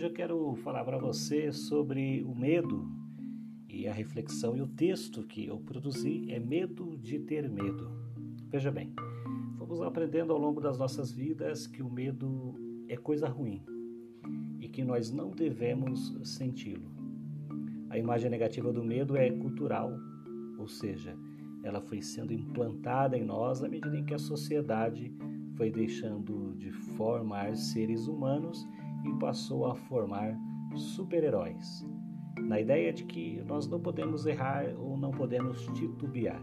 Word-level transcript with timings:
Hoje 0.00 0.08
eu 0.08 0.14
quero 0.14 0.54
falar 0.64 0.82
para 0.82 0.96
você 0.96 1.52
sobre 1.52 2.22
o 2.22 2.34
medo 2.34 2.90
e 3.68 3.86
a 3.86 3.92
reflexão 3.92 4.56
e 4.56 4.62
o 4.62 4.66
texto 4.66 5.24
que 5.24 5.44
eu 5.44 5.58
produzi 5.58 6.24
é 6.32 6.40
Medo 6.40 6.96
de 6.96 7.18
Ter 7.18 7.50
Medo. 7.50 7.86
Veja 8.48 8.70
bem, 8.70 8.94
vamos 9.58 9.82
aprendendo 9.82 10.32
ao 10.32 10.38
longo 10.38 10.58
das 10.58 10.78
nossas 10.78 11.12
vidas 11.12 11.66
que 11.66 11.82
o 11.82 11.90
medo 11.90 12.54
é 12.88 12.96
coisa 12.96 13.28
ruim 13.28 13.62
e 14.58 14.70
que 14.70 14.82
nós 14.82 15.10
não 15.10 15.32
devemos 15.32 16.16
senti-lo. 16.24 16.90
A 17.90 17.98
imagem 17.98 18.30
negativa 18.30 18.72
do 18.72 18.82
medo 18.82 19.18
é 19.18 19.30
cultural, 19.30 19.92
ou 20.58 20.66
seja, 20.66 21.14
ela 21.62 21.82
foi 21.82 22.00
sendo 22.00 22.32
implantada 22.32 23.18
em 23.18 23.24
nós 23.26 23.62
à 23.62 23.68
medida 23.68 23.98
em 23.98 24.06
que 24.06 24.14
a 24.14 24.18
sociedade 24.18 25.14
foi 25.58 25.70
deixando 25.70 26.54
de 26.56 26.72
formar 26.72 27.54
seres 27.54 28.06
humanos 28.06 28.66
e 29.04 29.12
passou 29.14 29.66
a 29.66 29.74
formar 29.74 30.36
super-heróis, 30.74 31.86
na 32.38 32.60
ideia 32.60 32.92
de 32.92 33.04
que 33.04 33.42
nós 33.46 33.66
não 33.66 33.80
podemos 33.80 34.26
errar 34.26 34.66
ou 34.78 34.96
não 34.96 35.10
podemos 35.10 35.66
titubear. 35.74 36.42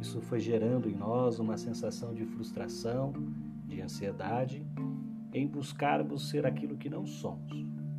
Isso 0.00 0.20
foi 0.22 0.38
gerando 0.38 0.88
em 0.88 0.94
nós 0.94 1.38
uma 1.38 1.56
sensação 1.56 2.14
de 2.14 2.24
frustração, 2.24 3.12
de 3.64 3.80
ansiedade, 3.80 4.64
em 5.32 5.46
buscarmos 5.46 6.30
ser 6.30 6.46
aquilo 6.46 6.76
que 6.76 6.88
não 6.88 7.04
somos. 7.04 7.52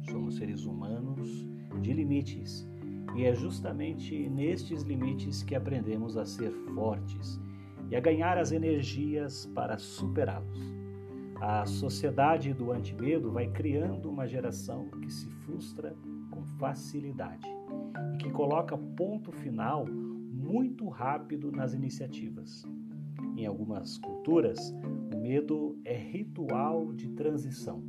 Somos 0.09 0.37
seres 0.37 0.65
humanos 0.65 1.45
de 1.81 1.93
limites, 1.93 2.67
e 3.15 3.23
é 3.23 3.33
justamente 3.33 4.29
nestes 4.29 4.83
limites 4.83 5.43
que 5.43 5.55
aprendemos 5.55 6.17
a 6.17 6.25
ser 6.25 6.51
fortes 6.73 7.39
e 7.89 7.95
a 7.95 7.99
ganhar 7.99 8.37
as 8.37 8.51
energias 8.51 9.45
para 9.53 9.77
superá-los. 9.77 10.78
A 11.41 11.65
sociedade 11.65 12.53
do 12.53 12.69
antimedo 12.69 13.31
vai 13.31 13.47
criando 13.47 14.09
uma 14.09 14.27
geração 14.27 14.89
que 15.01 15.09
se 15.09 15.29
frustra 15.29 15.95
com 16.29 16.43
facilidade 16.43 17.47
e 18.13 18.17
que 18.17 18.29
coloca 18.29 18.77
ponto 18.77 19.31
final 19.31 19.85
muito 19.85 20.89
rápido 20.89 21.49
nas 21.49 21.73
iniciativas. 21.73 22.65
Em 23.37 23.45
algumas 23.45 23.97
culturas, 23.97 24.59
o 25.13 25.17
medo 25.17 25.79
é 25.85 25.95
ritual 25.95 26.91
de 26.91 27.07
transição. 27.11 27.81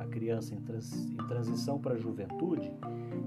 A 0.00 0.06
criança 0.06 0.56
em, 0.56 0.60
trans, 0.60 1.08
em 1.08 1.28
transição 1.28 1.80
para 1.80 1.94
a 1.94 1.98
juventude 1.98 2.72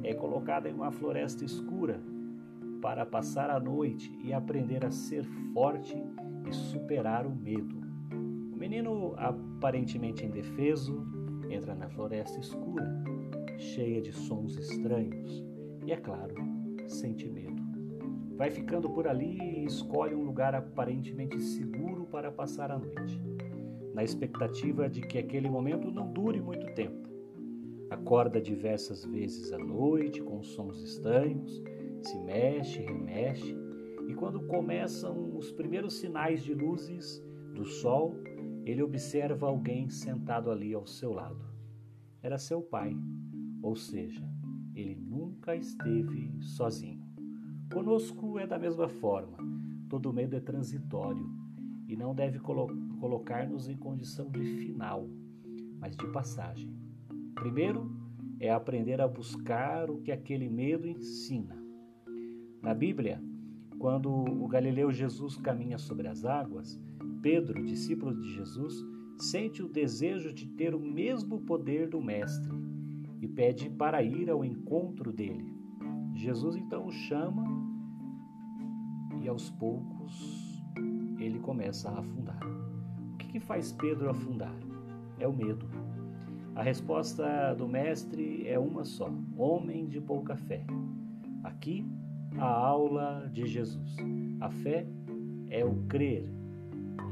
é 0.04 0.14
colocada 0.14 0.70
em 0.70 0.74
uma 0.74 0.92
floresta 0.92 1.46
escura 1.46 2.02
para 2.82 3.06
passar 3.06 3.50
a 3.50 3.62
noite 3.62 4.12
e 4.22 4.34
aprender 4.34 4.86
a 4.86 4.92
ser 4.92 5.24
forte 5.54 5.96
e 6.46 6.54
superar 6.54 7.26
o 7.26 7.34
medo 7.34 7.79
menino, 8.70 9.16
aparentemente 9.18 10.24
indefeso, 10.24 11.04
entra 11.50 11.74
na 11.74 11.90
floresta 11.90 12.40
escura, 12.40 12.86
cheia 13.58 14.00
de 14.00 14.14
sons 14.14 14.56
estranhos 14.58 15.44
e, 15.84 15.92
é 15.92 15.98
claro, 15.98 16.36
sente 16.86 17.28
medo. 17.28 17.60
Vai 18.38 18.52
ficando 18.52 18.88
por 18.88 19.08
ali 19.08 19.40
e 19.42 19.66
escolhe 19.66 20.14
um 20.14 20.24
lugar 20.24 20.54
aparentemente 20.54 21.42
seguro 21.42 22.06
para 22.06 22.32
passar 22.32 22.70
a 22.70 22.78
noite, 22.78 23.20
na 23.96 24.04
expectativa 24.04 24.88
de 24.88 25.02
que 25.02 25.18
aquele 25.18 25.50
momento 25.50 25.90
não 25.90 26.14
dure 26.14 26.40
muito 26.40 26.72
tempo. 26.76 27.10
Acorda 27.90 28.40
diversas 28.40 29.04
vezes 29.04 29.52
à 29.52 29.58
noite 29.58 30.22
com 30.22 30.44
sons 30.44 30.80
estranhos, 30.84 31.64
se 32.04 32.20
mexe, 32.20 32.82
remexe, 32.82 33.58
e 34.08 34.14
quando 34.14 34.42
começam 34.42 35.36
os 35.36 35.52
primeiros 35.52 35.96
sinais 35.96 36.44
de 36.44 36.54
luzes 36.54 37.20
do 37.56 37.66
sol, 37.66 38.16
ele 38.66 38.82
observa 38.84 39.48
alguém 39.48 39.90
sentado 39.90 40.52
ali 40.52 40.74
ao 40.74 40.86
seu 40.86 41.12
lado. 41.12 41.44
Era 42.22 42.38
seu 42.38 42.62
pai, 42.62 42.96
ou 43.62 43.76
seja, 43.76 44.28
ele 44.76 44.96
nunca 44.96 45.56
esteve 45.56 46.34
sozinho. 46.42 47.04
Conosco 47.74 48.40
é 48.40 48.48
da 48.48 48.58
mesma 48.58 48.88
forma. 48.88 49.38
Todo 49.90 50.14
medo 50.14 50.36
é 50.36 50.40
transitório 50.40 51.30
e 51.88 51.96
não 51.96 52.14
deve 52.14 52.40
colo 52.40 52.68
colocar-nos 53.00 53.68
em 53.68 53.78
condição 53.78 54.30
de 54.30 54.44
final, 54.44 55.08
mas 55.80 55.96
de 55.96 56.06
passagem. 56.12 56.72
Primeiro 57.34 57.90
é 58.40 58.52
aprender 58.52 59.02
a 59.02 59.08
buscar 59.08 59.90
o 59.90 60.02
que 60.02 60.12
aquele 60.12 60.48
medo 60.48 60.88
ensina. 60.88 61.58
Na 62.62 62.74
Bíblia, 62.74 63.22
quando 63.78 64.12
o 64.12 64.48
galileu 64.48 64.92
Jesus 64.92 65.38
caminha 65.38 65.78
sobre 65.78 66.08
as 66.08 66.26
águas, 66.26 66.80
Pedro, 67.22 67.64
discípulo 67.64 68.16
de 68.16 68.34
Jesus, 68.34 68.74
sente 69.18 69.62
o 69.62 69.68
desejo 69.68 70.34
de 70.34 70.48
ter 70.48 70.74
o 70.74 70.80
mesmo 70.80 71.42
poder 71.42 71.90
do 71.90 72.02
Mestre 72.02 72.52
e 73.22 73.28
pede 73.28 73.70
para 73.70 74.02
ir 74.02 74.30
ao 74.30 74.46
encontro 74.46 75.12
dele. 75.12 75.54
Jesus 76.14 76.56
então 76.56 76.86
o 76.86 76.92
chama 76.92 77.44
e 79.22 79.28
aos 79.28 79.50
poucos 79.52 80.64
ele 81.20 81.40
começa 81.40 81.90
a 81.90 82.00
afundar. 82.00 82.40
O 83.14 83.18
que, 83.18 83.28
que 83.28 83.40
faz 83.40 83.74
Pedro 83.74 84.10
afundar? 84.10 84.56
É 85.20 85.28
o 85.28 85.34
medo. 85.34 85.68
A 86.56 86.64
resposta 86.64 87.54
do 87.54 87.68
Mestre 87.68 88.48
é 88.48 88.58
uma 88.58 88.84
só: 88.84 89.12
homem 89.38 89.88
de 89.88 90.00
pouca 90.00 90.36
fé. 90.36 90.66
Aqui, 91.44 91.86
a 92.38 92.46
aula 92.46 93.30
de 93.32 93.46
Jesus. 93.46 93.98
A 94.40 94.50
fé 94.50 94.88
é 95.50 95.66
o 95.66 95.76
crer, 95.88 96.30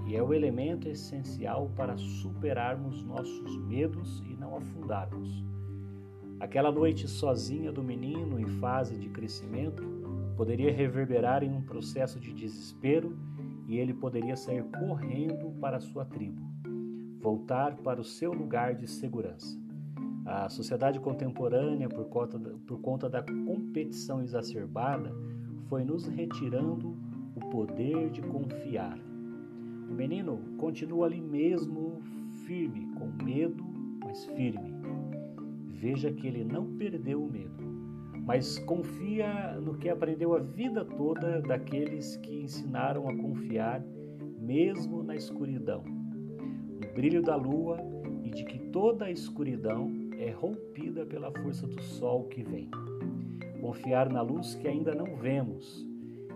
e 0.07 0.15
é 0.15 0.23
o 0.23 0.33
elemento 0.33 0.87
essencial 0.87 1.69
para 1.75 1.97
superarmos 1.97 3.03
nossos 3.03 3.57
medos 3.65 4.23
e 4.25 4.37
não 4.37 4.55
afundarmos. 4.55 5.43
Aquela 6.39 6.71
noite 6.71 7.07
sozinha 7.07 7.73
do 7.73 7.83
menino 7.83 8.39
em 8.39 8.47
fase 8.47 8.97
de 8.97 9.09
crescimento 9.09 9.83
poderia 10.37 10.71
reverberar 10.71 11.43
em 11.43 11.51
um 11.51 11.61
processo 11.61 12.19
de 12.19 12.31
desespero 12.31 13.17
e 13.67 13.77
ele 13.77 13.93
poderia 13.93 14.37
sair 14.37 14.63
correndo 14.79 15.51
para 15.59 15.79
sua 15.81 16.05
tribo, 16.05 16.41
voltar 17.19 17.75
para 17.77 17.99
o 17.99 18.05
seu 18.05 18.31
lugar 18.31 18.75
de 18.75 18.87
segurança. 18.87 19.59
A 20.25 20.47
sociedade 20.47 20.99
contemporânea, 20.99 21.89
por 21.89 22.05
conta 22.05 22.39
por 22.39 22.79
conta 22.79 23.09
da 23.09 23.21
competição 23.21 24.21
exacerbada, 24.21 25.13
foi 25.67 25.83
nos 25.83 26.07
retirando 26.07 26.95
o 27.35 27.39
poder 27.49 28.09
de 28.09 28.21
confiar 28.21 29.06
o 29.89 29.93
menino 29.93 30.39
continua 30.57 31.05
ali 31.05 31.21
mesmo, 31.21 32.01
firme, 32.45 32.87
com 32.95 33.07
medo, 33.23 33.63
mas 34.03 34.25
firme. 34.25 34.75
Veja 35.67 36.11
que 36.11 36.27
ele 36.27 36.43
não 36.43 36.75
perdeu 36.75 37.23
o 37.23 37.31
medo, 37.31 37.63
mas 38.25 38.59
confia 38.59 39.53
no 39.61 39.77
que 39.77 39.89
aprendeu 39.89 40.35
a 40.35 40.39
vida 40.39 40.83
toda 40.83 41.41
daqueles 41.41 42.17
que 42.17 42.41
ensinaram 42.41 43.07
a 43.07 43.15
confiar, 43.15 43.81
mesmo 44.39 45.03
na 45.03 45.15
escuridão, 45.15 45.83
no 45.83 46.93
brilho 46.93 47.21
da 47.21 47.35
lua 47.35 47.77
e 48.23 48.29
de 48.29 48.43
que 48.43 48.59
toda 48.71 49.05
a 49.05 49.11
escuridão 49.11 49.91
é 50.17 50.31
rompida 50.31 51.05
pela 51.05 51.31
força 51.31 51.65
do 51.67 51.81
sol 51.81 52.25
que 52.25 52.43
vem. 52.43 52.69
Confiar 53.61 54.09
na 54.09 54.21
luz 54.21 54.55
que 54.55 54.67
ainda 54.67 54.93
não 54.93 55.15
vemos. 55.15 55.87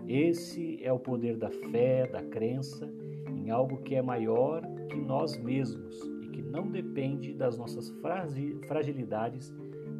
Esse 0.06 0.82
é 0.82 0.92
o 0.92 0.98
poder 0.98 1.36
da 1.36 1.50
fé, 1.50 2.06
da 2.06 2.22
crença 2.22 2.88
algo 3.52 3.82
que 3.82 3.94
é 3.94 4.02
maior 4.02 4.62
que 4.88 5.00
nós 5.00 5.36
mesmos 5.36 5.96
e 6.22 6.28
que 6.28 6.42
não 6.42 6.70
depende 6.70 7.32
das 7.32 7.56
nossas 7.56 7.90
fragilidades 8.66 9.54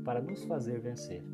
para 0.05 0.21
nos 0.21 0.45
fazer 0.45 0.81
vencer. 0.81 1.25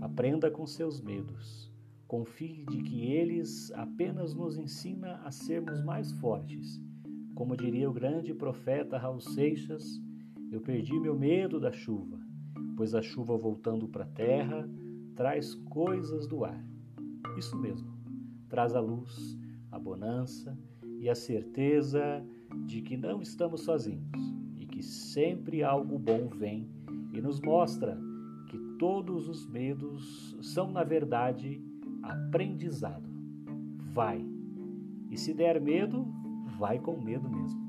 Aprenda 0.00 0.50
com 0.50 0.66
seus 0.66 1.00
medos. 1.00 1.72
Confie 2.06 2.64
de 2.66 2.82
que 2.82 3.12
eles 3.12 3.70
apenas 3.72 4.34
nos 4.34 4.56
ensina 4.56 5.20
a 5.24 5.30
sermos 5.30 5.82
mais 5.84 6.12
fortes. 6.12 6.80
Como 7.34 7.56
diria 7.56 7.90
o 7.90 7.92
grande 7.92 8.32
profeta 8.32 8.96
Raul 8.96 9.20
Seixas, 9.20 10.00
eu 10.50 10.60
perdi 10.60 10.98
meu 10.98 11.18
medo 11.18 11.58
da 11.58 11.72
chuva, 11.72 12.18
pois 12.76 12.94
a 12.94 13.02
chuva 13.02 13.36
voltando 13.36 13.88
para 13.88 14.04
a 14.04 14.08
terra 14.08 14.68
traz 15.14 15.54
coisas 15.54 16.26
do 16.26 16.44
ar. 16.44 16.64
Isso 17.36 17.58
mesmo, 17.58 17.92
traz 18.48 18.74
a 18.74 18.80
luz, 18.80 19.36
a 19.70 19.78
bonança 19.78 20.56
e 21.00 21.08
a 21.08 21.14
certeza 21.14 22.24
de 22.66 22.80
que 22.80 22.96
não 22.96 23.20
estamos 23.20 23.62
sozinhos 23.62 24.34
e 24.56 24.66
que 24.66 24.82
sempre 24.82 25.62
algo 25.62 25.98
bom 25.98 26.28
vem 26.28 26.68
e 27.12 27.20
nos 27.20 27.40
mostra 27.40 27.98
que 28.48 28.58
todos 28.78 29.28
os 29.28 29.46
medos 29.48 30.36
são, 30.40 30.70
na 30.70 30.84
verdade, 30.84 31.60
aprendizado. 32.02 33.08
Vai. 33.92 34.24
E 35.10 35.16
se 35.16 35.32
der 35.32 35.60
medo, 35.60 36.06
vai 36.58 36.78
com 36.78 37.00
medo 37.00 37.28
mesmo. 37.28 37.60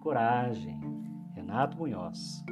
Coragem. 0.00 0.78
Renato 1.34 1.76
Munhoz. 1.78 2.44